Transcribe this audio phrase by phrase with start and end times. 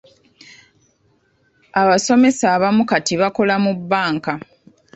[1.81, 4.33] Abasomesa abamu kati bakola mu bbanka.